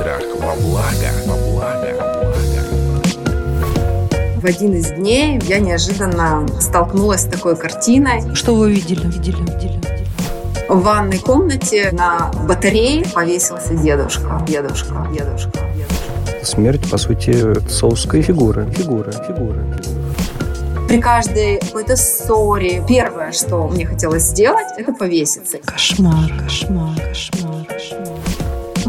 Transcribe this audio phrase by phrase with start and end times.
[0.00, 2.32] Страх во благо, во благо.
[4.40, 8.34] В один из дней я неожиданно столкнулась с такой картиной.
[8.34, 9.06] Что вы видели?
[9.06, 10.06] Видели, видели, видели.
[10.70, 14.42] В ванной комнате на батарее повесился дедушка.
[14.48, 16.44] Дедушка, дедушка, дедушка.
[16.46, 18.64] Смерть, по сути, соусская фигура.
[18.70, 19.62] Фигура, фигура.
[20.88, 25.58] При каждой какой-то ссоре первое, что мне хотелось сделать, это повеситься.
[25.58, 27.39] Кошмар, кошмар, кошмар, кошмар.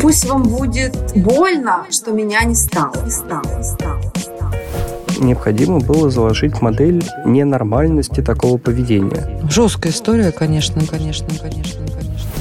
[0.01, 4.01] Пусть вам будет больно, что меня не стало, не стало, не стало.
[5.19, 9.39] Необходимо было заложить модель ненормальности такого поведения.
[9.47, 12.31] Жесткая история, конечно, конечно, конечно, конечно.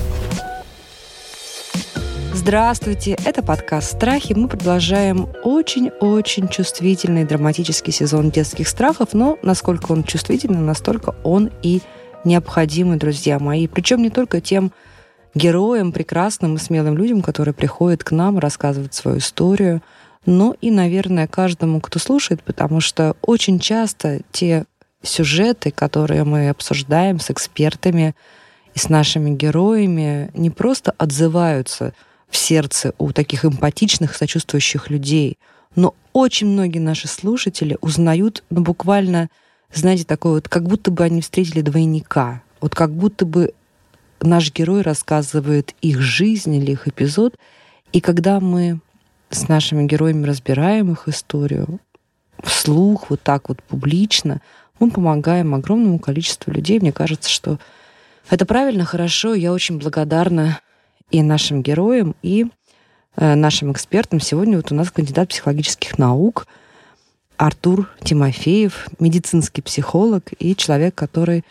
[2.33, 4.33] Здравствуйте, это подкаст «Страхи».
[4.33, 11.83] Мы продолжаем очень-очень чувствительный драматический сезон детских страхов, но насколько он чувствительный, настолько он и
[12.25, 13.67] необходимый, друзья мои.
[13.67, 14.73] Причем не только тем
[15.35, 19.83] героям, прекрасным и смелым людям, которые приходят к нам, рассказывают свою историю–
[20.27, 24.65] но и, наверное, каждому, кто слушает, потому что очень часто те
[25.03, 28.15] сюжеты, которые мы обсуждаем с экспертами
[28.75, 31.95] и с нашими героями, не просто отзываются
[32.29, 35.39] в сердце у таких эмпатичных, сочувствующих людей,
[35.75, 39.31] но очень многие наши слушатели узнают, ну, буквально,
[39.73, 43.55] знаете, такое вот, как будто бы они встретили двойника, вот как будто бы
[44.21, 47.37] наш герой рассказывает их жизнь или их эпизод,
[47.93, 48.81] и когда мы
[49.31, 51.81] с нашими героями разбираем их историю
[52.43, 54.41] вслух, вот так вот публично,
[54.79, 56.81] мы помогаем огромному количеству людей.
[56.81, 57.59] Мне кажется, что
[58.29, 59.35] это правильно, хорошо.
[59.35, 60.61] Я очень благодарна
[61.11, 62.47] и нашим героям, и
[63.17, 64.21] э, нашим экспертам.
[64.21, 66.47] Сегодня вот у нас кандидат психологических наук
[67.37, 71.45] Артур Тимофеев, медицинский психолог и человек, который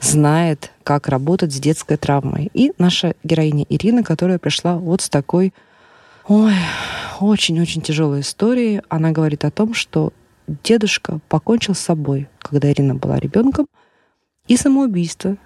[0.00, 2.50] знает, как работать с детской травмой.
[2.54, 5.52] И наша героиня Ирина, которая пришла вот с такой
[6.26, 6.54] Ой,
[7.20, 8.82] очень-очень тяжелая история.
[8.88, 10.12] Она говорит о том, что
[10.46, 13.66] дедушка покончил с собой, когда Ирина была ребенком,
[14.46, 15.36] и самоубийство,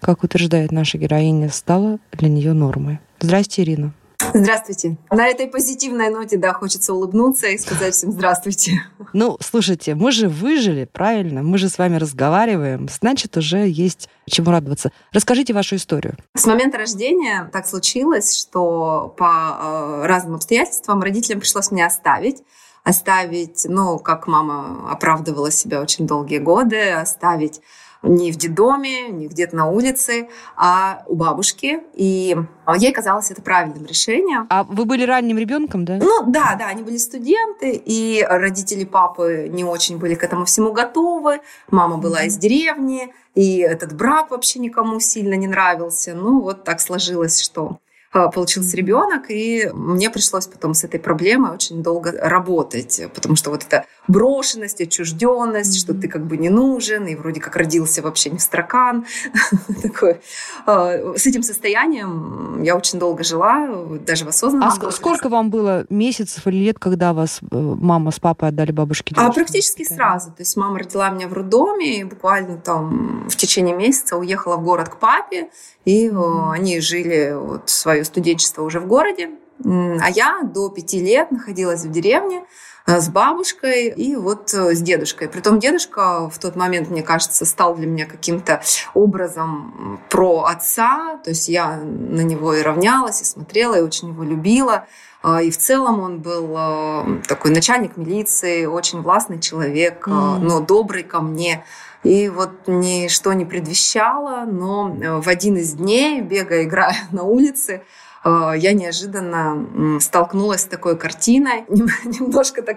[0.00, 3.00] как утверждает наша героиня, стало для нее нормой.
[3.18, 3.94] Здрасте, Ирина.
[4.34, 4.96] Здравствуйте.
[5.10, 8.82] На этой позитивной ноте, да, хочется улыбнуться и сказать всем здравствуйте.
[9.12, 11.42] Ну, слушайте, мы же выжили, правильно?
[11.42, 14.90] Мы же с вами разговариваем, значит, уже есть чему радоваться.
[15.12, 16.16] Расскажите вашу историю.
[16.34, 19.58] С момента рождения так случилось, что по
[20.02, 22.42] э, разным обстоятельствам родителям пришлось меня оставить
[22.86, 27.60] оставить, ну, как мама оправдывала себя очень долгие годы, оставить
[28.06, 31.80] не в детдоме, не где-то на улице, а у бабушки.
[31.94, 32.36] И
[32.76, 34.46] ей казалось это правильным решением.
[34.50, 35.98] А вы были ранним ребенком, да?
[36.00, 40.72] Ну да, да, они были студенты, и родители папы не очень были к этому всему
[40.72, 41.40] готовы.
[41.70, 46.14] Мама была из деревни, и этот брак вообще никому сильно не нравился.
[46.14, 47.85] Ну вот так сложилось, что а,
[48.32, 53.64] получился ребенок, и мне пришлось потом с этой проблемой очень долго работать, потому что вот
[53.64, 58.38] эта брошенность, отчужденность, что ты как бы не нужен, и вроде как родился вообще не
[58.38, 59.06] в строкан.
[59.82, 60.20] Такой.
[60.66, 63.68] А, с этим состоянием я очень долго жила,
[64.06, 68.18] даже в осознанном А сколько вам было месяцев или лет, когда вас э, мама с
[68.18, 69.14] папой отдали бабушке?
[69.16, 70.30] А практически сразу.
[70.30, 74.64] То есть мама родила меня в роддоме, и буквально там в течение месяца уехала в
[74.64, 75.50] город к папе,
[75.86, 76.50] и mm-hmm.
[76.52, 79.30] они жили вот свое студенчество уже в городе.
[79.64, 82.44] А я до пяти лет находилась в деревне
[82.86, 85.28] э, с бабушкой и вот э, с дедушкой.
[85.28, 91.18] Притом дедушка в тот момент, мне кажется, стал для меня каким-то образом про отца.
[91.24, 94.86] То есть я на него и равнялась, и смотрела, и очень его любила.
[95.22, 100.38] А, и в целом он был такой начальник милиции, очень властный человек, mm.
[100.38, 101.64] но добрый ко мне.
[102.06, 107.82] И вот ничто не предвещало, но э, в один из дней, бегая, играя на улице,
[108.24, 111.64] э, я неожиданно столкнулась с такой картиной.
[111.68, 112.76] Немножко так,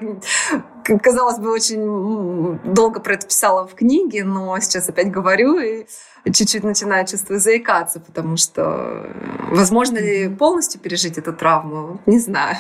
[1.03, 5.85] казалось бы, очень долго про это писала в книге, но сейчас опять говорю и
[6.26, 12.58] чуть-чуть начинаю чувствовать заикаться, потому что э, возможно ли полностью пережить эту травму, не знаю.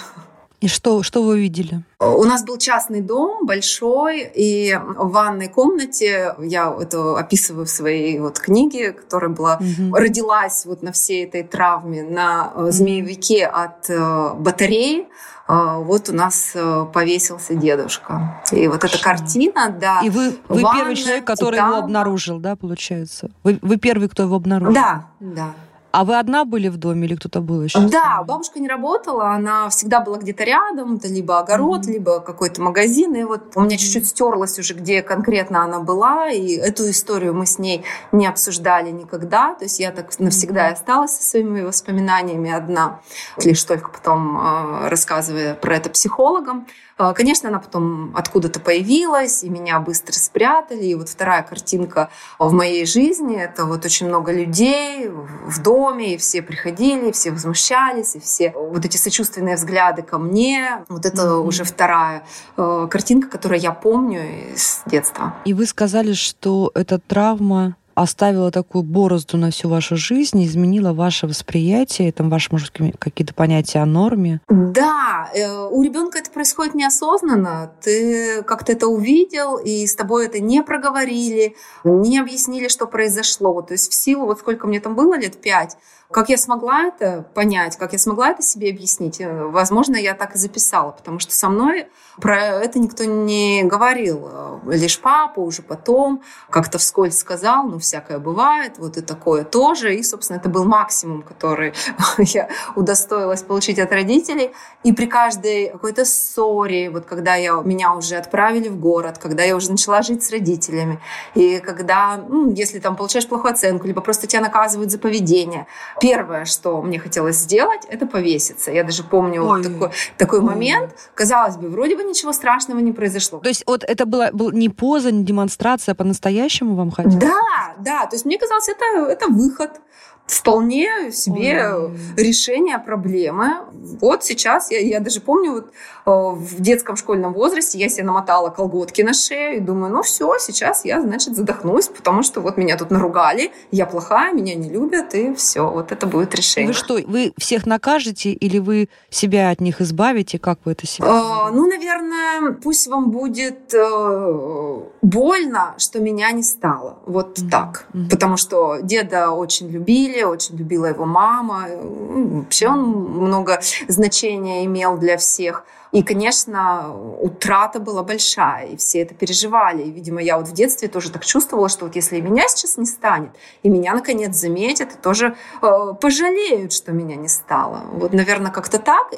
[0.61, 1.83] И что, что вы видели?
[1.99, 8.19] У нас был частный дом большой, и в ванной комнате, я это описываю в своей
[8.19, 9.95] вот книге, которая была, угу.
[9.95, 12.71] родилась вот на всей этой травме, на угу.
[12.71, 15.07] змеевике от э, батареи,
[15.47, 16.53] э, вот у нас
[16.93, 18.41] повесился дедушка.
[18.51, 20.01] И вот эта картина, да.
[20.03, 21.69] И вы, вы ванна, первый человек, который титан.
[21.69, 23.31] его обнаружил, да, получается?
[23.43, 24.73] Вы, вы первый, кто его обнаружил?
[24.73, 25.53] Да, да.
[25.91, 27.79] А вы одна были в доме или кто-то был еще?
[27.79, 31.91] Да, бабушка не работала, она всегда была где-то рядом, это либо огород, mm-hmm.
[31.91, 33.15] либо какой-то магазин.
[33.15, 37.45] И вот у меня чуть-чуть стерлось уже, где конкретно она была, и эту историю мы
[37.45, 39.55] с ней не обсуждали никогда.
[39.55, 40.73] То есть я так навсегда mm-hmm.
[40.73, 42.99] осталась со своими воспоминаниями одна,
[43.43, 46.67] лишь только потом э, рассказывая про это психологам.
[46.99, 50.83] А, конечно, она потом откуда-то появилась, и меня быстро спрятали.
[50.83, 56.17] И вот вторая картинка в моей жизни– это вот очень много людей в доме, и
[56.17, 60.83] все приходили, и все возмущались, и все вот эти сочувственные взгляды ко мне.
[60.89, 61.47] Вот это mm-hmm.
[61.47, 62.23] уже вторая
[62.57, 64.21] э, картинка, которую я помню
[64.53, 65.35] с детства.
[65.45, 71.27] И вы сказали, что эта травма оставила такую борозду на всю вашу жизнь, изменила ваше
[71.27, 74.39] восприятие, там ваши, может, какие-то понятия о норме?
[74.79, 77.73] Да, э, у ребенка это происходит неосознанно.
[77.81, 83.61] Ты как-то это увидел, и с тобой это не проговорили, не объяснили, что произошло.
[83.61, 85.75] То есть в силу, вот сколько мне там было, лет пять,
[86.11, 89.21] как я смогла это понять, как я смогла это себе объяснить?
[89.21, 91.87] Э, возможно, я так и записала, потому что со мной
[92.19, 94.27] про это никто не говорил.
[94.31, 99.95] Э, лишь папа уже потом как-то вскользь сказал, ну, всякое бывает, вот и такое тоже.
[99.95, 101.73] И, собственно, это был максимум, который
[102.17, 104.51] я удостоилась получить от родителей.
[104.83, 109.55] И при каждой какой-то ссоре, вот когда я, меня уже отправили в город, когда я
[109.55, 110.99] уже начала жить с родителями,
[111.35, 115.67] и когда, ну, если там получаешь плохую оценку, либо просто тебя наказывают за поведение,
[115.99, 118.71] Первое, что мне хотелось сделать, это повеситься.
[118.71, 120.95] Я даже помню вот такой, такой момент.
[121.13, 123.39] Казалось бы, вроде бы ничего страшного не произошло.
[123.39, 127.17] То есть вот это было, был не поза, не демонстрация, а по-настоящему вам хотелось?
[127.17, 128.05] Да, да.
[128.05, 129.81] То есть мне казалось, это, это выход
[130.29, 131.91] вполне себе Ой.
[132.15, 133.57] решение проблемы.
[133.99, 135.71] Вот сейчас, я, я даже помню, вот,
[136.05, 140.37] э, в детском школьном возрасте я себе намотала колготки на шею и думаю, ну все,
[140.39, 145.15] сейчас я, значит, задохнусь, потому что вот меня тут наругали, я плохая, меня не любят,
[145.15, 146.67] и все, вот это будет решение.
[146.67, 150.37] Вы что, вы всех накажете или вы себя от них избавите?
[150.37, 151.07] Как вы это себе?
[151.09, 156.99] А, ну, наверное, пусть вам будет э, больно, что меня не стало.
[157.05, 157.49] Вот mm-hmm.
[157.49, 157.87] так.
[157.93, 158.09] Mm-hmm.
[158.09, 161.67] Потому что деда очень любили, очень любила его мама.
[161.69, 165.65] Вообще он много значения имел для всех.
[165.91, 169.83] И, конечно, утрата была большая, и все это переживали.
[169.83, 172.85] И, видимо, я вот в детстве тоже так чувствовала, что вот если меня сейчас не
[172.85, 173.31] станет,
[173.63, 177.81] и меня, наконец, заметят, и тоже э, пожалеют, что меня не стало.
[177.93, 179.11] Вот, наверное, как-то так.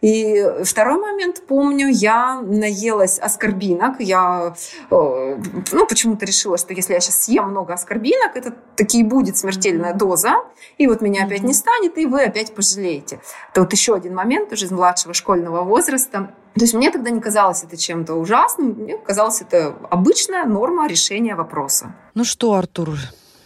[0.00, 4.00] И второй момент, помню, я наелась аскорбинок.
[4.00, 4.56] Я,
[4.90, 5.38] э,
[5.72, 10.42] ну, почему-то решила, что если я сейчас съем много аскорбинок, это таки будет смертельная доза,
[10.76, 13.20] и вот меня опять не станет, и вы опять пожалеете.
[13.52, 16.15] Это вот еще один момент уже из младшего школьного возраста.
[16.56, 21.34] То есть мне тогда не казалось это чем-то ужасным, мне казалось это обычная норма решения
[21.34, 21.94] вопроса.
[22.14, 22.96] Ну что, Артур,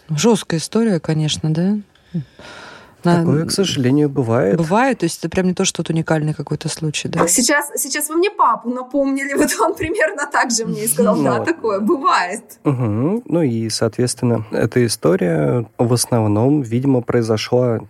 [0.08, 1.76] жесткая история, конечно, да?
[3.02, 4.56] Такое, к сожалению, бывает.
[4.56, 7.26] Бывает, то есть это прям не то, что вот уникальный какой-то случай, да?
[7.26, 11.44] Сейчас, сейчас вы мне папу напомнили, вот он примерно так же мне сказал, да, ну
[11.44, 12.42] такое бывает.
[12.64, 13.22] Угу.
[13.24, 17.80] Ну и, соответственно, эта история в основном, видимо, произошла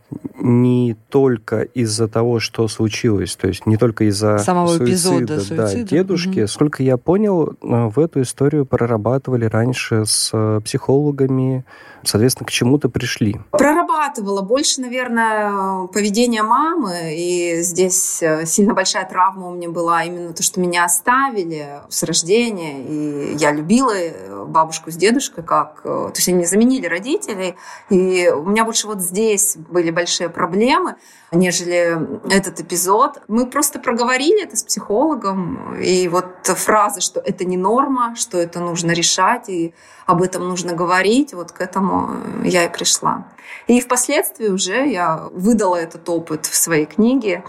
[0.40, 5.74] не только из-за того, что случилось, то есть не только из-за самого суицида, эпизода суицида.
[5.74, 6.40] Да, дедушки.
[6.40, 6.48] Угу.
[6.48, 11.64] Сколько я понял, в эту историю прорабатывали раньше с э, психологами,
[12.04, 13.40] соответственно, к чему-то пришли.
[13.50, 20.32] Прорабатывала больше, наверное, поведение мамы, и здесь э, сильно большая травма у меня была именно
[20.32, 26.12] то, что меня оставили с рождения, и я любила э, бабушку с дедушкой, как, то
[26.14, 27.56] есть они заменили родителей,
[27.88, 30.96] и у меня больше вот здесь были большие проблемы,
[31.32, 31.98] нежели
[32.32, 33.22] этот эпизод.
[33.28, 38.60] Мы просто проговорили это с психологом, и вот фраза, что это не норма, что это
[38.60, 39.74] нужно решать, и
[40.06, 41.89] об этом нужно говорить, вот к этому
[42.44, 43.26] я и пришла.
[43.66, 47.44] И впоследствии уже я выдала этот опыт в своей книге,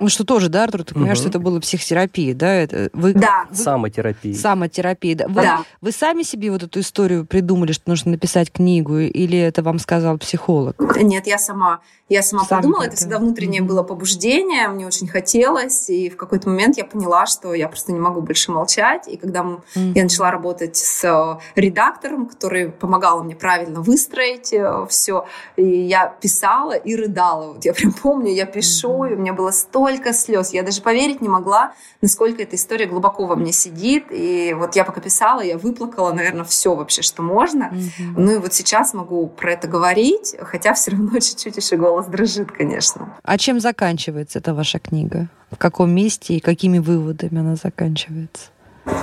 [0.00, 1.22] ну, что тоже, да, Артур, ты понимаешь, угу.
[1.22, 2.52] что это было психотерапия, да?
[2.52, 3.46] Это вы, да.
[3.50, 4.34] Вы, самотерапия.
[4.34, 5.28] Самотерапия, да.
[5.28, 5.64] Вы, да.
[5.80, 10.18] Вы сами себе вот эту историю придумали, что нужно написать книгу, или это вам сказал
[10.18, 10.76] психолог?
[10.96, 11.80] Нет, я сама.
[12.08, 13.66] Я сама Сами подумала, это всегда внутреннее mm-hmm.
[13.66, 17.98] было побуждение, мне очень хотелось, и в какой-то момент я поняла, что я просто не
[17.98, 19.08] могу больше молчать.
[19.08, 19.92] И когда mm-hmm.
[19.94, 26.06] я начала работать с э, редактором, который помогал мне правильно выстроить э, все, и я
[26.08, 27.54] писала и рыдала.
[27.54, 29.12] Вот я прям помню, я пишу, mm-hmm.
[29.12, 30.52] и у меня было столько слез.
[30.52, 34.06] Я даже поверить не могла, насколько эта история глубоко во мне сидит.
[34.10, 37.70] И вот я пока писала, я выплакала, наверное, все вообще, что можно.
[37.72, 38.14] Mm-hmm.
[38.16, 42.52] Ну и вот сейчас могу про это говорить, хотя все равно чуть-чуть еще голос дрожит,
[42.52, 43.14] конечно.
[43.22, 45.28] А чем заканчивается эта ваша книга?
[45.50, 48.50] В каком месте и какими выводами она заканчивается?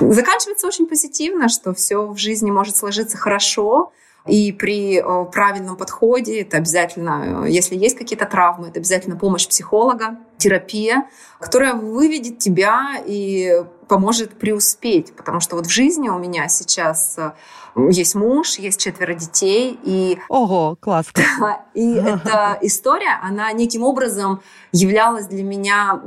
[0.00, 3.92] Заканчивается очень позитивно, что все в жизни может сложиться хорошо.
[4.26, 9.48] И при э, правильном подходе это обязательно, э, если есть какие-то травмы, это обязательно помощь
[9.48, 11.08] психолога, терапия,
[11.40, 15.14] которая выведет тебя и поможет преуспеть.
[15.16, 17.32] Потому что вот в жизни у меня сейчас э,
[17.90, 19.76] есть муж, есть четверо детей.
[19.82, 21.22] И, Ого, классно.
[21.74, 26.00] и эта история, она неким образом являлась для меня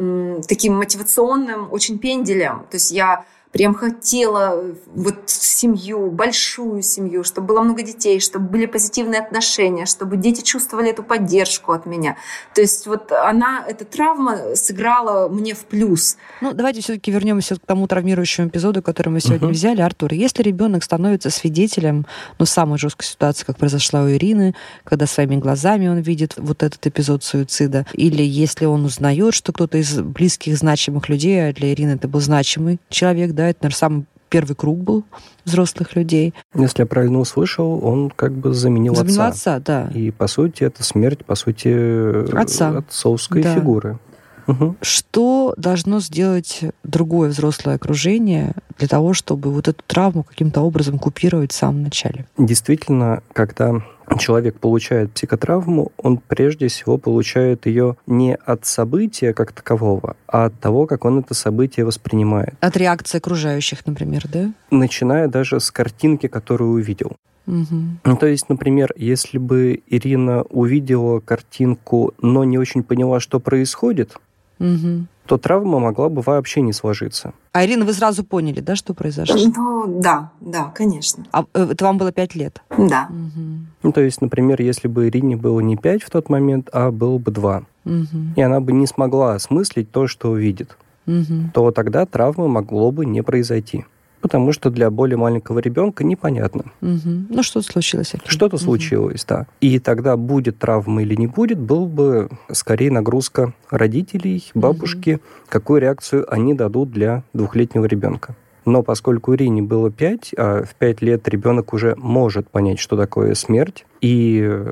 [0.47, 2.65] таким мотивационным, очень пенделем.
[2.71, 8.49] То есть я прям хотела э, вот семью, большую семью, чтобы было много детей, чтобы
[8.49, 12.17] были позитивные отношения, чтобы дети чувствовали эту поддержку от меня.
[12.53, 16.17] То есть вот она, эта травма сыграла мне в плюс.
[16.41, 19.53] Ну, давайте все-таки вернемся к тому травмирующему эпизоду, который мы сегодня uh-huh.
[19.53, 19.79] взяли.
[19.79, 22.05] Артур, если ребенок становится свидетелем,
[22.37, 26.85] ну, самой жесткой ситуации, как произошла у Ирины, когда своими глазами он видит вот этот
[26.85, 31.91] эпизод суицида, или если он узнает, что кто-то из близких, значимых людей, а для Ирины
[31.91, 35.03] это был значимый человек, да, это, наверное, самый первый круг был
[35.45, 36.33] взрослых людей.
[36.53, 39.55] Если я правильно услышал, он как бы заменил, заменил отца.
[39.55, 39.89] отца, да.
[39.97, 42.77] И, по сути, это смерть, по сути, отца.
[42.77, 43.55] отцовской да.
[43.55, 43.99] фигуры.
[44.47, 44.75] Угу.
[44.81, 51.51] Что должно сделать другое взрослое окружение для того, чтобы вот эту травму каким-то образом купировать
[51.51, 52.25] в самом начале?
[52.37, 53.81] Действительно, когда
[54.19, 60.59] человек получает психотравму, он прежде всего получает ее не от события как такового, а от
[60.59, 62.53] того, как он это событие воспринимает.
[62.59, 64.53] От реакции окружающих, например, да?
[64.71, 67.15] Начиная даже с картинки, которую увидел.
[67.47, 67.75] Угу.
[68.03, 74.17] Ну, то есть, например, если бы Ирина увидела картинку, но не очень поняла, что происходит,
[74.59, 75.07] угу.
[75.25, 77.33] то травма могла бы вообще не сложиться.
[77.51, 79.37] А Ирина, вы сразу поняли, да, что произошло?
[79.37, 81.25] Ну, да, да, конечно.
[81.31, 82.61] А э, это вам было пять лет?
[82.77, 83.09] Да.
[83.09, 83.57] Угу.
[83.83, 87.17] Ну, то есть, например, если бы Ирине было не пять в тот момент, а было
[87.17, 88.33] бы два, угу.
[88.35, 91.51] и она бы не смогла осмыслить то, что увидит, угу.
[91.53, 93.85] то тогда травмы могло бы не произойти
[94.21, 96.63] потому что для более маленького ребенка непонятно.
[96.81, 97.27] Угу.
[97.29, 98.13] Ну, что-то случилось.
[98.13, 98.27] Окей.
[98.27, 98.63] Что-то угу.
[98.63, 99.47] случилось, да.
[99.61, 105.21] И тогда будет травма или не будет, был бы скорее нагрузка родителей, бабушки, угу.
[105.49, 108.35] какую реакцию они дадут для двухлетнего ребенка.
[108.65, 113.35] Но поскольку Ирине было 5, а в 5 лет ребенок уже может понять, что такое
[113.35, 114.63] смерть, и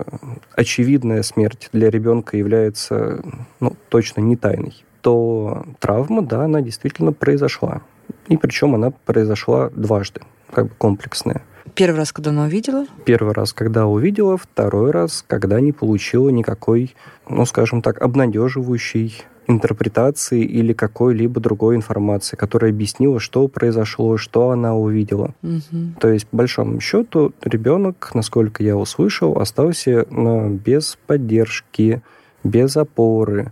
[0.56, 3.24] очевидная смерть для ребенка является
[3.60, 7.82] ну, точно не тайной, то травма, да, она действительно произошла.
[8.28, 11.44] И причем она произошла дважды, как бы комплексная.
[11.76, 12.86] Первый раз, когда она увидела?
[13.06, 16.96] Первый раз, когда увидела, второй раз, когда не получила никакой,
[17.28, 24.76] ну, скажем так, обнадеживающей интерпретации или какой-либо другой информации, которая объяснила, что произошло, что она
[24.76, 25.34] увидела.
[25.42, 26.00] Угу.
[26.00, 32.02] То есть, по большому счету, ребенок, насколько я услышал, остался ну, без поддержки,
[32.44, 33.52] без опоры.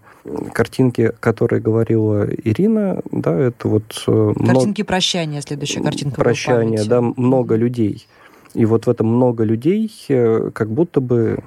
[0.54, 3.84] Картинки, которые говорила Ирина, да, это вот...
[4.06, 4.86] Картинки много...
[4.86, 6.22] прощания, следующая картинка.
[6.22, 8.08] Прощания, да, много людей.
[8.54, 9.92] И вот в этом много людей,
[10.54, 11.40] как будто бы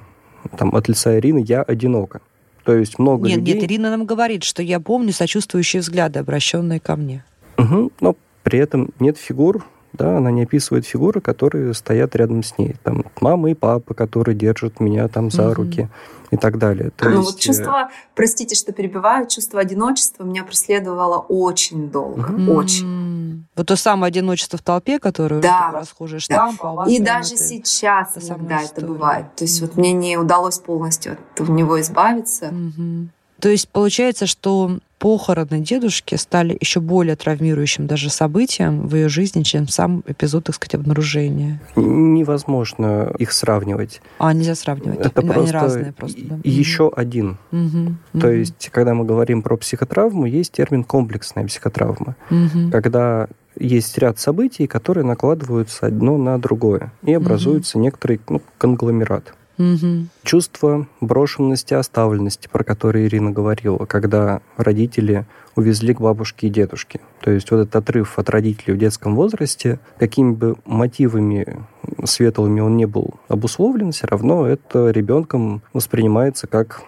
[0.57, 2.21] там от лица Ирины я одинока.
[2.63, 3.53] То есть много нет, людей...
[3.55, 7.23] Нет, Ирина нам говорит, что я помню сочувствующие взгляды, обращенные ко мне.
[7.57, 9.63] Угу, но при этом нет фигур,
[9.97, 12.75] да, она не описывает фигуры, которые стоят рядом с ней.
[12.83, 15.53] Там мама и папа, которые держат меня там за угу.
[15.55, 15.89] руки
[16.31, 16.91] и так далее.
[16.95, 17.31] То ну, есть...
[17.31, 22.51] вот чувство, простите, что перебиваю, чувство одиночества меня преследовало очень долго, mm-hmm.
[22.51, 23.45] очень.
[23.55, 25.71] Вот то самое одиночество в толпе, которое да.
[25.73, 26.59] расхожее штамп.
[26.61, 26.85] Да.
[26.87, 29.35] И даже это, сейчас это иногда это бывает.
[29.35, 29.67] То есть mm-hmm.
[29.67, 32.45] вот мне не удалось полностью от него избавиться.
[32.45, 33.07] Mm-hmm.
[33.39, 39.43] То есть получается, что похороны дедушки стали еще более травмирующим даже событием в ее жизни,
[39.43, 41.61] чем сам эпизод, так сказать, обнаружения.
[41.75, 44.01] Невозможно их сравнивать.
[44.17, 45.05] А, нельзя сравнивать.
[45.05, 46.21] Это Они просто разные просто.
[46.23, 46.39] Да.
[46.43, 47.37] Еще один.
[47.51, 48.19] Угу.
[48.19, 52.15] То есть, когда мы говорим про психотравму, есть термин комплексная психотравма.
[52.31, 52.71] Угу.
[52.71, 53.27] Когда
[53.59, 57.83] есть ряд событий, которые накладываются одно на другое, и образуется угу.
[57.83, 59.35] некоторый ну, конгломерат.
[59.57, 60.07] Угу.
[60.23, 66.99] Чувство брошенности, оставленности, про которое Ирина говорила, когда родители увезли к бабушке и дедушке.
[67.21, 71.63] То есть вот этот отрыв от родителей в детском возрасте, какими бы мотивами
[72.03, 76.83] светлыми он не был обусловлен, все равно это ребенком воспринимается как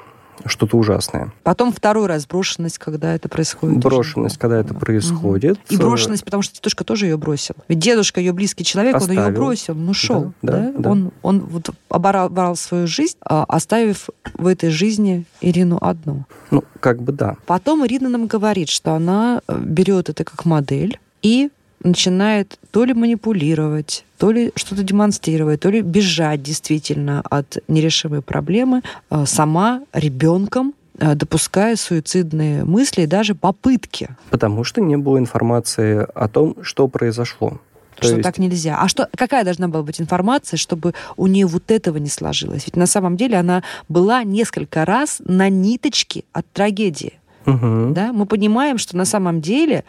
[0.46, 1.34] что-то ужасное.
[1.44, 3.80] Потом второй раз брошенность, когда это происходит.
[3.80, 4.40] Брошенность, уже.
[4.40, 5.58] когда это происходит.
[5.58, 5.76] Угу.
[5.76, 7.56] И брошенность, потому что дедушка тоже ее бросил.
[7.68, 9.22] Ведь дедушка ее близкий человек, Оставил.
[9.22, 10.34] он ее бросил, он ушел.
[10.42, 10.80] Да, да, да?
[10.80, 10.90] Да.
[10.92, 16.26] Он, он вот оборвал свою жизнь, а, оставив в этой жизни Ирину одну.
[16.52, 17.38] Ну, как бы да.
[17.46, 21.50] Потом Ирина нам говорит, что она э, берет это как модель и
[21.84, 28.82] начинает то ли манипулировать, то ли что-то демонстрировать, то ли бежать действительно от нерешимой проблемы
[29.10, 34.10] э, сама ребенком, э, допуская суицидные мысли и даже попытки.
[34.30, 37.60] Потому что не было информации о том, что произошло.
[37.98, 38.24] То что есть...
[38.24, 38.78] так нельзя.
[38.80, 42.66] А что, какая должна была быть информация, чтобы у нее вот этого не сложилось?
[42.66, 47.14] Ведь на самом деле она была несколько раз на ниточке от трагедии.
[47.48, 47.94] Угу.
[47.94, 48.14] Да?
[48.14, 49.84] Мы понимаем, что на самом деле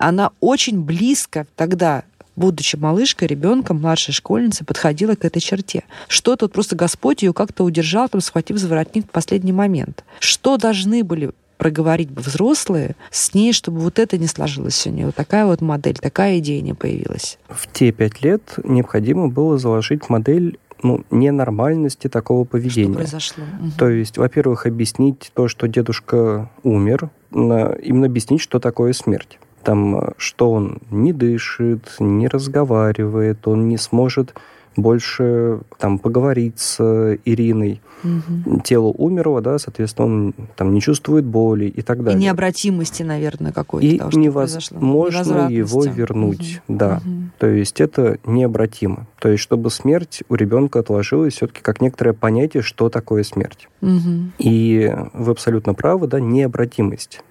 [0.00, 2.04] она очень близко тогда
[2.36, 5.84] будучи малышкой, ребенком, младшей школьницей, подходила к этой черте.
[6.08, 10.04] Что тут просто Господь ее как-то удержал, там, схватив за воротник в последний момент.
[10.20, 15.06] Что должны были проговорить бы взрослые с ней, чтобы вот это не сложилось у нее.
[15.06, 17.38] Вот такая вот модель, такая идея не появилась.
[17.50, 22.92] В те пять лет необходимо было заложить модель ну, ненормальности такого поведения.
[22.92, 23.44] Что произошло?
[23.44, 23.70] Угу.
[23.76, 29.38] То есть, во-первых, объяснить то, что дедушка умер, именно объяснить, что такое смерть.
[29.62, 34.34] Там, что он не дышит, не разговаривает, он не сможет
[34.76, 37.80] больше там поговорить с Ириной.
[38.02, 38.60] Угу.
[38.60, 42.18] Тело умерло, да, соответственно, он там не чувствует боли и так далее.
[42.18, 43.86] И необратимости, наверное, какой-то.
[43.86, 46.78] И того, невозможно его вернуть, угу.
[46.78, 47.02] да.
[47.04, 47.14] Угу.
[47.38, 49.06] То есть это необратимо.
[49.18, 53.68] То есть чтобы смерть у ребенка отложилась все-таки как некоторое понятие, что такое смерть.
[53.82, 54.32] Угу.
[54.38, 57.22] И вы абсолютно правы, да, необратимость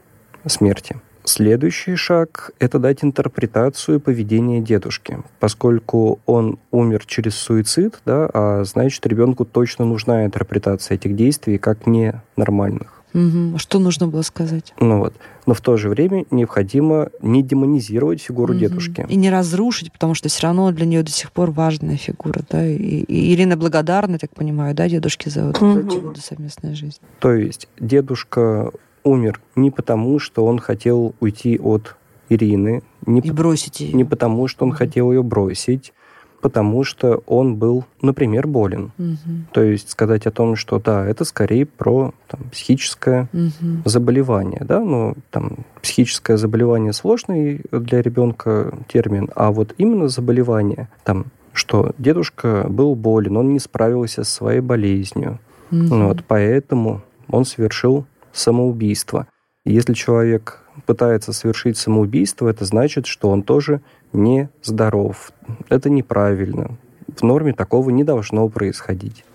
[0.45, 0.97] смерти.
[1.23, 5.19] Следующий шаг– это дать интерпретацию поведения дедушки.
[5.39, 11.85] Поскольку он умер через суицид, да, а значит, ребенку точно нужна интерпретация этих действий как
[11.85, 12.99] ненормальных.
[13.13, 13.57] Угу.
[13.57, 14.73] Что нужно было сказать?
[14.79, 15.13] Ну вот.
[15.45, 18.59] Но в то же время необходимо не демонизировать фигуру угу.
[18.59, 19.05] дедушки.
[19.09, 22.41] И не разрушить, потому что все равно для нее до сих пор важная фигура.
[22.49, 22.65] Да?
[22.65, 26.13] И, и Ирина благодарна, так понимаю, да, дедушке за вот угу.
[26.15, 26.99] совместную жизнь.
[27.19, 28.71] То есть дедушка
[29.09, 31.95] умер не потому, что он хотел уйти от
[32.29, 33.93] Ирины, не, и бросить ее.
[33.93, 35.93] не потому, что он хотел ее бросить,
[36.41, 38.91] потому что он был, например, болен.
[38.97, 39.35] Угу.
[39.51, 43.81] То есть сказать о том, что да, это скорее про там, психическое угу.
[43.85, 51.25] заболевание, да, но там психическое заболевание сложный для ребенка термин, а вот именно заболевание, там,
[51.53, 55.39] что дедушка был болен, он не справился со своей болезнью,
[55.71, 55.87] угу.
[55.87, 59.27] вот, поэтому он совершил самоубийство.
[59.65, 63.81] Если человек пытается совершить самоубийство, это значит, что он тоже
[64.13, 65.31] не здоров.
[65.69, 66.77] Это неправильно.
[67.15, 69.25] В норме такого не должно происходить.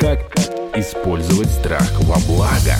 [0.00, 0.20] Как
[0.76, 2.74] использовать страх во благо?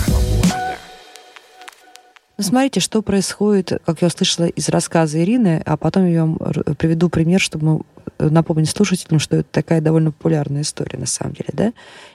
[2.37, 6.37] Ну, смотрите, что происходит, как я услышала из рассказа Ирины, а потом я вам
[6.77, 7.81] приведу пример, чтобы
[8.19, 11.73] напомнить слушателям, что это такая довольно популярная история на самом деле, да?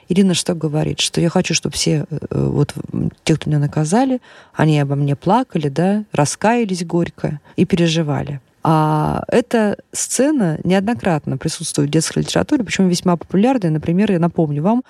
[0.09, 0.99] Ирина что говорит?
[0.99, 2.73] Что я хочу, чтобы все, э, вот
[3.23, 4.21] те, кто меня наказали,
[4.53, 8.41] они обо мне плакали, да, раскаялись горько и переживали.
[8.63, 13.71] А эта сцена неоднократно присутствует в детской литературе, причем весьма популярная.
[13.71, 14.83] Например, я напомню вам,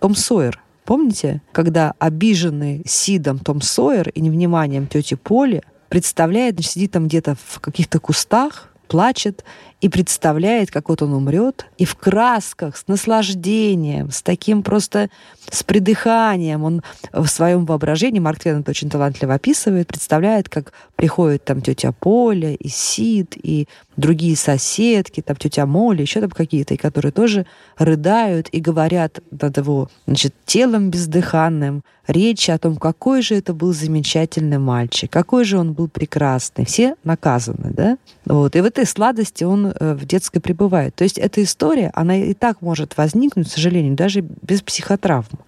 [0.00, 7.06] Том Сойер Помните, когда обиженный Сидом Том Сойер и невниманием тети Поли представляет, сидит там
[7.06, 9.44] где-то в каких-то кустах, плачет
[9.80, 15.08] и представляет, как вот он умрет, и в красках, с наслаждением, с таким просто,
[15.50, 21.44] с придыханием, он в своем воображении, Марк Твен это очень талантливо описывает, представляет, как приходит
[21.44, 26.76] там тетя Поля и Сид, и другие соседки, там тетя Моля, еще там какие-то, и
[26.76, 27.46] которые тоже
[27.78, 33.72] рыдают и говорят над его, значит, телом бездыханным, речи о том, какой же это был
[33.72, 36.64] замечательный мальчик, какой же он был прекрасный.
[36.64, 37.98] Все наказаны, да?
[38.24, 38.56] Вот.
[38.56, 40.94] И в этой сладости он Э, в детской пребывает.
[40.94, 45.38] То есть эта история, она и так может возникнуть, к сожалению, даже без психотравм.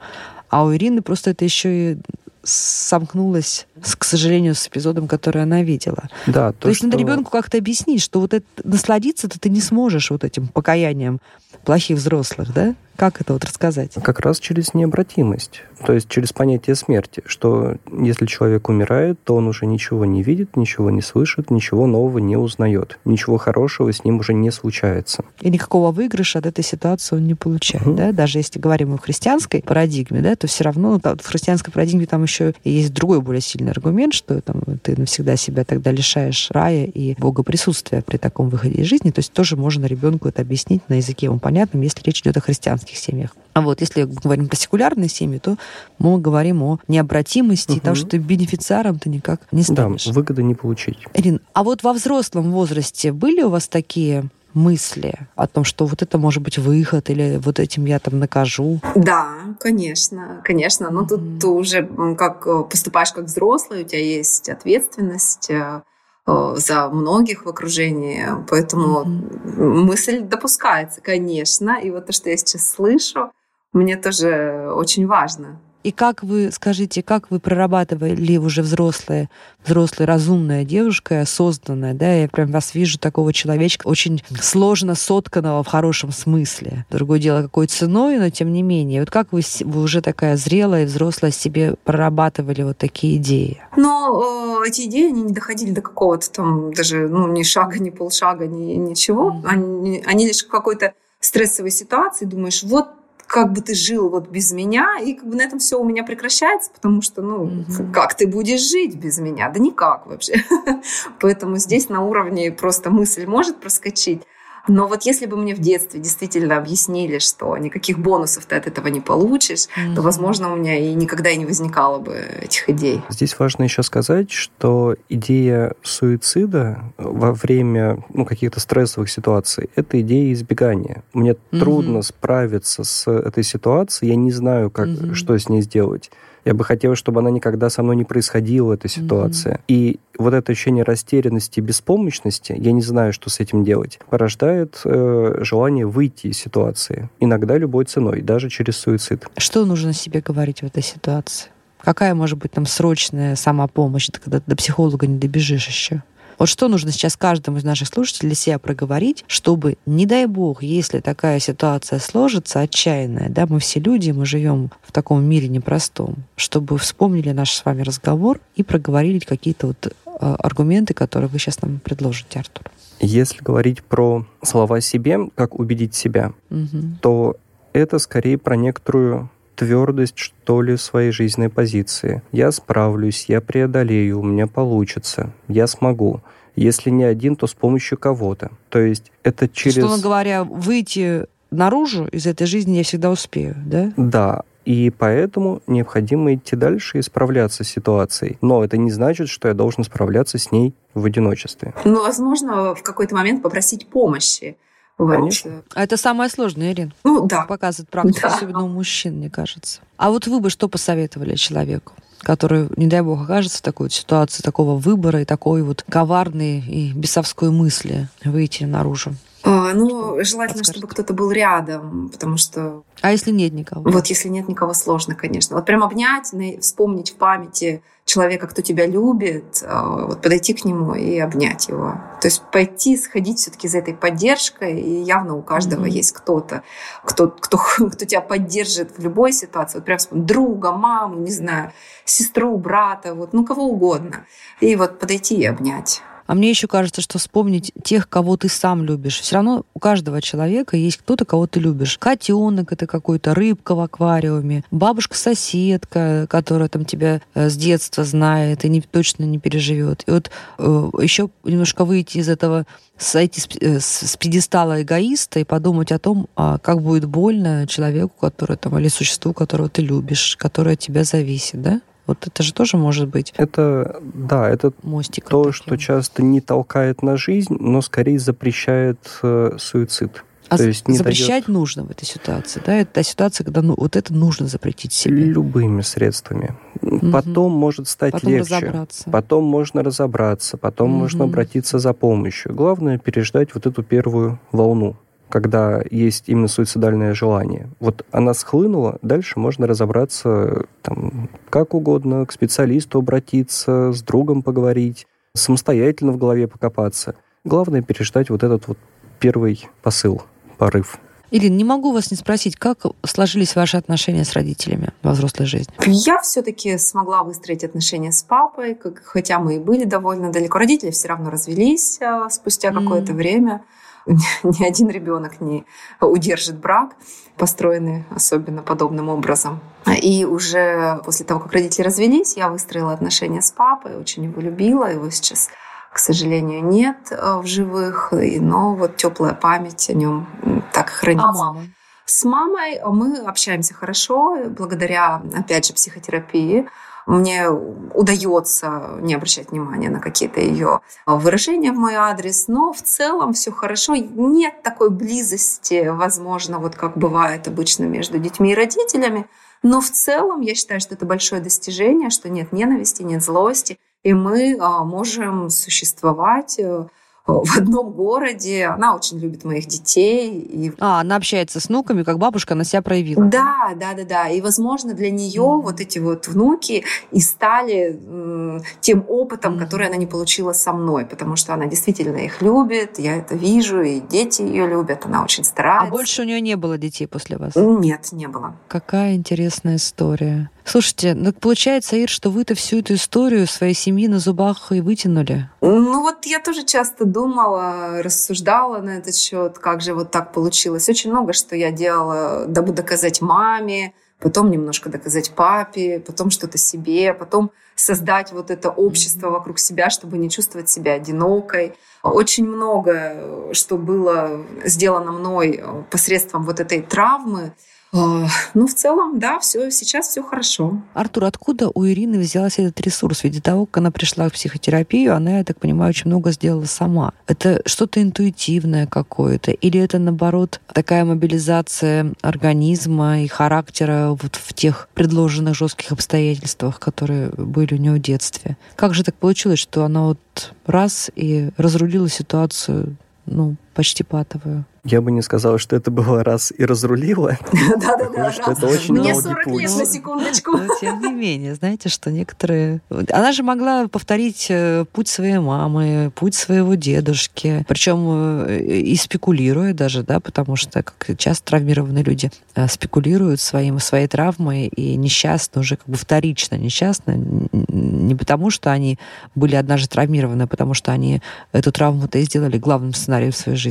[0.51, 1.99] А у Ирины просто это еще и
[2.45, 3.67] сомкнулось,
[3.99, 6.09] к сожалению, с эпизодом, который она видела.
[6.27, 6.89] Да, то, то есть что...
[6.89, 11.21] надо ребенку как-то объяснить, что вот это, насладиться-то ты не сможешь вот этим покаянием
[11.65, 12.75] плохих взрослых, да?
[12.97, 13.95] Как это вот рассказать?
[14.03, 19.49] Как раз через необратимость, то есть через понятие смерти, что если человек умирает, то он
[19.49, 24.19] уже ничего не видит, ничего не слышит, ничего нового не узнает, ничего хорошего с ним
[24.19, 25.25] уже не случается.
[25.41, 27.97] И никакого выигрыша от этой ситуации он не получает, угу.
[27.97, 28.13] да?
[28.13, 32.23] Даже если говорим о христианской парадигме, да, то все равно ну, в христианской парадигме там
[32.23, 37.15] еще есть другой более сильный аргумент, что там ты навсегда себя тогда лишаешь рая и
[37.19, 40.95] Бога присутствия при таком выходе из жизни, то есть тоже можно ребенку это объяснить на
[40.95, 43.37] языке ему понятном, если речь идет о христианстве христианских семьях.
[43.55, 45.57] А вот если мы говорим про секулярные семьи, то
[45.99, 47.81] мы говорим о необратимости, угу.
[47.81, 50.07] того, что ты бенефициаром ты никак не станешь.
[50.07, 50.99] Да, выгоды не получить.
[51.15, 56.03] Ирин, а вот во взрослом возрасте были у вас такие мысли о том, что вот
[56.03, 58.81] это может быть выход, или вот этим я там накажу?
[58.95, 60.91] Да, конечно, конечно.
[60.91, 61.09] Но mm-hmm.
[61.09, 65.83] тут ты уже как э, поступаешь как взрослый, у тебя есть ответственность Э,
[66.27, 69.65] за многих в окружении, поэтому mm-hmm.
[69.85, 71.81] мысль допускается, конечно.
[71.83, 73.33] И вот то, что я сейчас слышу,
[73.73, 75.61] мне тоже очень важно.
[75.83, 79.29] И как вы, скажите, как вы прорабатывали уже взрослая,
[79.65, 85.67] взрослая, разумная девушка, осознанная, да, я прям вас вижу такого человечка, очень сложно сотканного в
[85.67, 86.87] хорошем смысле.
[86.91, 89.01] Другое дело, какой ценой, но тем не менее.
[89.01, 93.61] Вот как вы, вы уже такая зрелая, взрослая себе прорабатывали вот такие идеи?
[93.77, 97.91] Но э, эти идеи, они не доходили до какого-то там даже, ну, ни шага, ни
[97.91, 99.31] полшага, ни ничего.
[99.31, 99.47] Mm-hmm.
[99.47, 102.89] Они, они лишь в какой-то стрессовой ситуации думаешь, вот
[103.33, 106.05] как бы ты жил вот без меня, и как бы на этом все у меня
[106.05, 107.91] прекращается, потому что, ну, mm-hmm.
[107.91, 109.49] как ты будешь жить без меня?
[109.49, 110.45] Да никак вообще.
[111.21, 114.21] Поэтому здесь на уровне просто мысль может проскочить,
[114.69, 118.89] но вот если бы мне в детстве действительно объяснили, что никаких бонусов ты от этого
[118.89, 119.95] не получишь, mm-hmm.
[119.95, 123.03] то, возможно, у меня и никогда и не возникало бы этих идей.
[123.09, 130.33] Здесь важно еще сказать, что идея суицида во время ну, каких-то стрессовых ситуаций– это идея
[130.33, 131.03] избегания.
[131.13, 131.59] Мне mm-hmm.
[131.59, 135.15] трудно справиться с этой ситуацией, я не знаю, как, mm-hmm.
[135.15, 136.11] что с ней сделать.
[136.45, 139.55] Я бы хотел, чтобы она никогда со мной не происходила, эта ситуация.
[139.55, 139.65] Mm-hmm.
[139.69, 145.39] И вот это ощущение растерянности беспомощности, я не знаю, что с этим делать, порождает э,
[145.43, 147.09] желание выйти из ситуации.
[147.21, 149.27] Иногда любой ценой, даже через суицид.
[149.37, 151.51] Что нужно себе говорить в этой ситуации?
[151.81, 156.03] Какая может быть там срочная самопомощь, когда ты до психолога не добежишь еще?
[156.39, 160.63] Вот что нужно сейчас каждому из наших слушателей для себя проговорить, чтобы, не дай бог,
[160.63, 166.17] если такая ситуация сложится, отчаянная, да, мы все люди, мы живем в таком мире непростом,
[166.37, 169.91] чтобы вспомнили наш с вами разговор и проговорили какие-то вот э,
[170.21, 172.71] аргументы, которые вы сейчас нам предложите, Артур.
[173.01, 176.97] Если говорить про слова себе, как убедить себя, угу.
[177.01, 177.37] то
[177.73, 182.23] это скорее про некоторую твердость, что ли, своей жизненной позиции.
[182.33, 186.21] Я справлюсь, я преодолею, у меня получится, я смогу.
[186.55, 188.51] Если не один, то с помощью кого-то.
[188.69, 189.79] То есть это через...
[189.79, 193.93] Условно говоря, выйти наружу из этой жизни я всегда успею, да?
[193.97, 198.39] Да, и поэтому необходимо идти дальше и справляться с ситуацией.
[198.41, 201.75] Но это не значит, что я должен справляться с ней в одиночестве.
[201.85, 204.57] Ну, возможно, в какой-то момент попросить помощи.
[204.99, 205.17] Вот.
[205.17, 205.63] Конечно.
[205.75, 206.93] А это самое сложное, Ирин.
[207.05, 207.43] Ну, да.
[207.43, 208.37] Показывает практика, да.
[208.37, 209.81] особенно у мужчин, мне кажется.
[209.97, 211.95] А вот вы бы что посоветовали человеку?
[212.23, 216.61] который, не дай бог, окажется в такой вот ситуации такого выбора и такой вот коварной
[216.61, 219.15] и бесовской мысли выйти наружу?
[219.45, 222.85] А, ну, желательно, чтобы кто-то был рядом, потому что...
[223.01, 223.91] А если нет никого?
[223.91, 225.57] Вот если нет никого, сложно, конечно.
[225.57, 230.95] Вот прям обнять, вспомнить в памяти человека, кто тебя любит, а, вот подойти к нему
[230.95, 232.01] и обнять его.
[232.21, 235.91] То есть пойти, сходить все-таки за этой поддержкой, и явно у каждого mm-hmm.
[235.91, 236.63] есть кто-то,
[237.05, 239.79] кто, кто, кто тебя поддержит в любой ситуации.
[239.79, 241.73] Вот прям друга, маму, не знаю,
[242.05, 244.25] сестру, брата, вот, ну кого угодно.
[244.61, 246.03] И вот подойти и обнять.
[246.33, 249.21] А мне еще кажется, что вспомнить тех, кого ты сам любишь.
[249.21, 251.99] Все равно у каждого человека есть кто-то, кого ты любишь.
[251.99, 258.71] Котенок это какой-то, рыбка в аквариуме, бабушка-соседка, которая там тебя э, с детства знает и
[258.71, 260.05] не, точно не переживет.
[260.07, 262.65] И вот э, еще немножко выйти из этого
[262.97, 268.15] сойти с, э, с пьедестала эгоиста и подумать о том, а как будет больно человеку,
[268.19, 271.83] который там, или существу, которого ты любишь, которое от тебя зависит, да?
[272.07, 273.33] Вот это же тоже может быть.
[273.37, 275.53] Это, да, это Мостиком то, таким.
[275.53, 280.25] что часто не толкает на жизнь, но скорее запрещает э, суицид.
[280.49, 281.49] А то есть не запрещать дает...
[281.49, 282.75] нужно в этой ситуации, да?
[282.75, 285.25] Это та ситуация, когда ну, вот это нужно запретить себе.
[285.25, 286.55] Любыми средствами.
[286.83, 287.11] Угу.
[287.11, 288.57] Потом может стать потом легче.
[288.57, 289.11] Разобраться.
[289.11, 291.01] Потом можно разобраться, потом угу.
[291.01, 292.55] можно обратиться за помощью.
[292.55, 294.97] Главное переждать вот эту первую волну
[295.33, 297.71] когда есть именно суицидальное желание.
[297.81, 305.07] Вот она схлынула, дальше можно разобраться там, как угодно, к специалисту обратиться, с другом поговорить,
[305.35, 307.15] самостоятельно в голове покопаться.
[307.45, 308.77] Главное переждать вот этот вот
[309.21, 310.23] первый посыл,
[310.59, 310.99] порыв.
[311.31, 315.73] Ирина, не могу вас не спросить, как сложились ваши отношения с родителями во взрослой жизни?
[315.87, 320.59] Я все-таки смогла выстроить отношения с папой, хотя мы и были довольно далеко.
[320.59, 322.83] Родители все равно развелись а, спустя mm.
[322.83, 323.63] какое-то время.
[324.43, 325.65] ни один ребенок не
[326.01, 326.97] удержит брак,
[327.37, 329.61] построенный особенно подобным образом.
[329.87, 334.87] И уже после того, как родители развелись, я выстроила отношения с папой, очень его любила,
[334.91, 335.51] его сейчас
[335.93, 340.27] к сожалению, нет э, в живых, но вот теплая память о нем
[340.73, 341.29] так хранится.
[341.29, 341.61] А мама?
[342.07, 346.67] С мамой мы общаемся хорошо, благодаря, опять же, психотерапии
[347.07, 353.33] мне удается не обращать внимания на какие-то ее выражения в мой адрес, но в целом
[353.33, 353.95] все хорошо.
[353.97, 359.27] Нет такой близости, возможно, вот как бывает обычно между детьми и родителями.
[359.63, 364.13] Но в целом я считаю, что это большое достижение, что нет ненависти, нет злости, и
[364.13, 366.87] мы а, можем существовать э,
[367.27, 368.67] в одном городе.
[368.67, 370.41] Она очень любит моих детей.
[370.41, 370.73] И...
[370.81, 373.25] А, она общается с внуками, как бабушка, она себя проявила.
[373.25, 374.29] Да, да, да, да.
[374.29, 375.63] И, возможно, для нее mm-hmm.
[375.63, 379.59] вот эти вот внуки и стали м, тем опытом, mm-hmm.
[379.59, 383.83] который она не получила со мной, потому что она действительно их любит, я это вижу,
[383.83, 385.89] и дети ее любят, она очень старается.
[385.89, 387.53] А больше у нее не было детей после вас?
[387.55, 388.57] Нет, не было.
[388.69, 390.51] Какая интересная история.
[390.65, 395.51] Слушайте, ну получается, Ир, что вы-то всю эту историю своей семьи на зубах и вытянули.
[395.61, 400.89] Ну вот я тоже часто думала, рассуждала на этот счет, как же вот так получилось.
[400.89, 407.13] Очень много, что я делала, дабы доказать маме, потом немножко доказать папе, потом что-то себе,
[407.13, 411.75] потом создать вот это общество вокруг себя, чтобы не чувствовать себя одинокой.
[412.03, 417.53] Очень много, что было сделано мной посредством вот этой травмы,
[417.93, 420.81] ну, в целом, да, все, сейчас все хорошо.
[420.95, 423.23] Артур, откуда у Ирины взялся этот ресурс?
[423.23, 426.65] Ведь до того, как она пришла в психотерапию, она, я так понимаю, очень много сделала
[426.65, 427.13] сама.
[427.27, 429.51] Это что-то интуитивное какое-то?
[429.51, 437.29] Или это, наоборот, такая мобилизация организма и характера вот в тех предложенных жестких обстоятельствах, которые
[437.29, 438.57] были у нее в детстве?
[438.75, 444.65] Как же так получилось, что она вот раз и разрулила ситуацию, ну, почти патовую?
[444.85, 447.39] Я бы не сказал, что это было раз и разрулило.
[447.53, 448.33] Да-да-да.
[448.33, 450.57] что это очень Мне 40 лет, на секундочку.
[450.57, 452.81] Но тем не менее, знаете, что некоторые...
[452.91, 459.73] Она же могла повторить э, путь своей мамы, путь своего дедушки, причем э, и спекулируя
[459.73, 465.61] даже, да, потому что как часто травмированные люди э, спекулируют своим, своей травмой и несчастны
[465.61, 468.99] уже как бы вторично несчастны, не потому что они
[469.37, 473.57] были однажды травмированы, а потому что они эту травму-то и сделали главным сценарием в своей
[473.57, 473.62] жизни.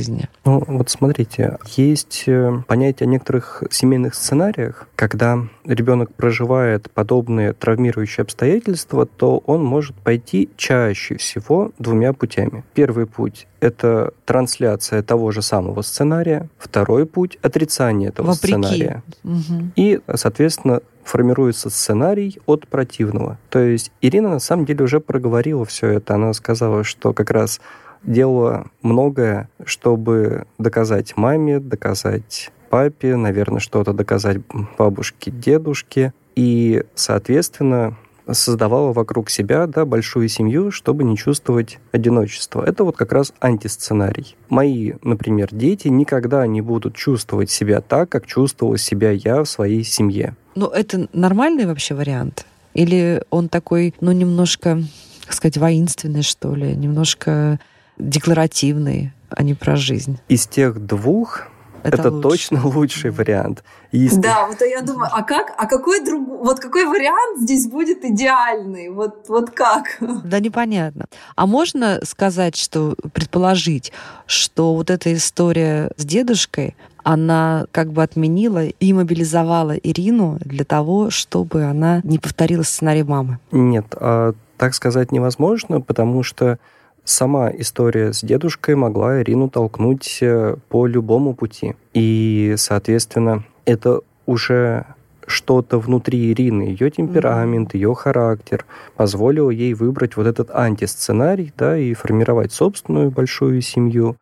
[0.44, 8.22] Ну, вот смотрите, есть э, понятие о некоторых семейных сценариях, когда ребенок проживает подобные травмирующие
[8.22, 12.64] обстоятельства, то он может пойти чаще всего двумя путями.
[12.74, 16.48] Первый путь— это трансляция того же самого сценария.
[16.58, 18.54] Второй путь— отрицание этого Вопреки.
[18.54, 19.02] сценария.
[19.24, 19.72] Угу.
[19.76, 23.38] И, соответственно, формируется сценарий от противного.
[23.50, 26.14] То есть Ирина на самом деле уже проговорила все это.
[26.14, 27.60] Она сказала, что как раз
[28.04, 34.38] делала многое, чтобы доказать маме, доказать папе, наверное, что-то доказать
[34.78, 36.12] бабушке, дедушке.
[36.34, 37.96] И, соответственно,
[38.30, 42.64] создавала вокруг себя да, большую семью, чтобы не чувствовать одиночество.
[42.64, 44.36] Это вот как раз антисценарий.
[44.48, 49.84] Мои, например, дети никогда не будут чувствовать себя так, как чувствовала себя я в своей
[49.84, 50.36] семье.
[50.54, 52.46] Ну, это нормальный вообще вариант?
[52.74, 54.82] Или он такой, ну, немножко,
[55.24, 57.60] так сказать, воинственный, что ли, немножко
[57.98, 60.18] декларативный, а не про жизнь.
[60.28, 61.48] Из тех двух
[61.82, 62.28] это, это лучше.
[62.28, 63.64] точно лучший вариант.
[63.90, 64.20] Если...
[64.20, 68.88] Да, вот я думаю, а как, а какой друг, вот какой вариант здесь будет идеальный?
[68.88, 69.98] Вот, вот как?
[70.24, 71.06] Да непонятно.
[71.34, 73.92] А можно сказать, что предположить,
[74.26, 81.10] что вот эта история с дедушкой, она как бы отменила и мобилизовала Ирину для того,
[81.10, 83.40] чтобы она не повторила сценарий мамы?
[83.50, 86.58] Нет, а так сказать невозможно, потому что
[87.04, 91.74] сама история с дедушкой могла Ирину толкнуть э, по любому пути.
[91.94, 94.86] И, соответственно, это уже
[95.26, 97.78] что-то внутри Ирины, ее темперамент, mm-hmm.
[97.78, 98.64] ее характер
[98.96, 104.16] позволило ей выбрать вот этот антисценарий, да, и формировать собственную большую семью,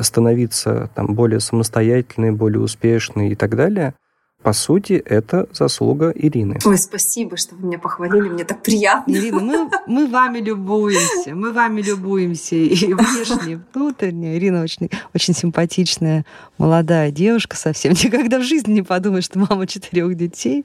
[0.00, 3.94] становиться там более самостоятельной, более успешной и так далее–
[4.46, 6.60] по сути, это заслуга Ирины.
[6.64, 9.12] Ой, спасибо, что вы меня похвалили, мне так приятно.
[9.12, 14.36] Ирина, мы, мы вами любуемся, мы вами любуемся и внешне, и внутренне.
[14.36, 16.24] Ирина очень, очень симпатичная,
[16.58, 17.90] молодая девушка совсем.
[18.04, 20.64] Никогда в жизни не подумаешь, что мама четырех детей.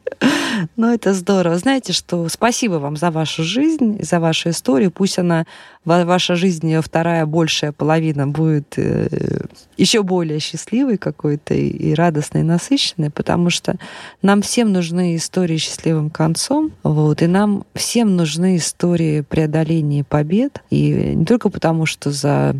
[0.76, 1.58] Но это здорово.
[1.58, 4.91] Знаете, что спасибо вам за вашу жизнь, за вашу историю.
[4.91, 5.46] Пусть она,
[5.86, 9.46] ваша жизнь, вторая большая половина будет э,
[9.78, 13.80] еще более счастливой какой-то и радостной, и насыщенной, потому что что
[14.22, 20.62] нам всем нужны истории с счастливым концом, вот, и нам всем нужны истории преодоления побед,
[20.70, 22.56] и не только потому, что за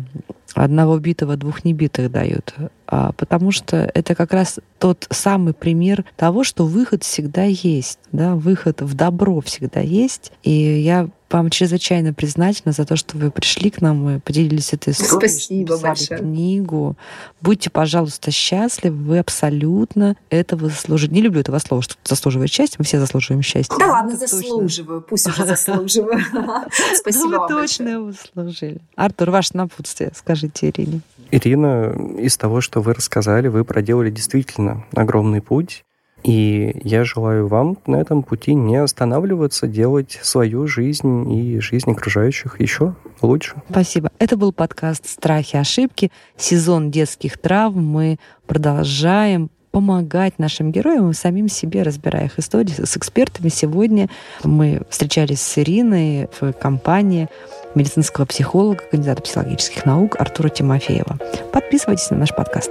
[0.54, 2.54] одного битого двух небитых дают,
[2.86, 8.34] а потому что это как раз тот самый пример того, что выход всегда есть, да,
[8.34, 10.30] выход в добро всегда есть.
[10.42, 14.92] И я вам чрезвычайно признательна за то, что вы пришли к нам и поделились этой
[14.92, 15.28] историей.
[15.28, 16.20] Спасибо большое.
[16.20, 16.96] книгу.
[17.40, 18.96] Будьте, пожалуйста, счастливы.
[18.96, 21.12] Вы абсолютно этого заслужили.
[21.14, 22.76] Не люблю этого слова, что заслуживает счастья.
[22.78, 23.76] Мы все заслуживаем счастья.
[23.78, 25.02] Да ладно, заслуживаю.
[25.02, 26.20] Пусть уже заслуживаю.
[26.94, 28.80] Спасибо вам Вы точно его заслужили.
[28.96, 31.00] Артур, ваше напутствие скажите Ирине.
[31.30, 35.84] Ирина, из того, что вы рассказали, вы проделали действительно огромный путь.
[36.22, 42.60] И я желаю вам на этом пути не останавливаться, делать свою жизнь и жизнь окружающих
[42.60, 43.54] еще лучше.
[43.70, 44.10] Спасибо.
[44.18, 47.84] Это был подкаст «Страхи и ошибки», сезон детских травм.
[47.84, 53.48] Мы продолжаем помогать нашим героям и самим себе, разбирая их истории с экспертами.
[53.48, 54.08] Сегодня
[54.44, 57.28] мы встречались с Ириной в компании
[57.74, 61.18] медицинского психолога, кандидата психологических наук Артура Тимофеева.
[61.52, 62.70] Подписывайтесь на наш подкаст.